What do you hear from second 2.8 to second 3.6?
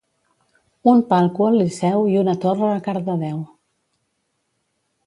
Cardedeu